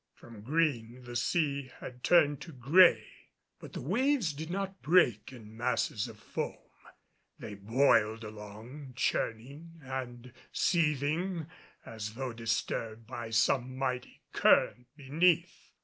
From 0.15 0.41
green 0.41 1.03
the 1.03 1.15
sea 1.15 1.69
had 1.79 2.03
turned 2.03 2.41
to 2.41 2.51
gray. 2.51 3.05
But 3.59 3.73
the 3.73 3.83
waves 3.83 4.33
did 4.33 4.49
not 4.49 4.81
break 4.81 5.31
in 5.31 5.55
masses 5.55 6.07
of 6.07 6.17
foam. 6.17 6.57
They 7.37 7.53
boiled 7.53 8.23
along, 8.23 8.93
churning 8.95 9.79
and 9.83 10.33
seething 10.51 11.45
as 11.85 12.15
though 12.15 12.33
disturbed 12.33 13.05
by 13.05 13.29
some 13.29 13.77
mighty 13.77 14.23
current 14.33 14.87
beneath. 14.97 15.69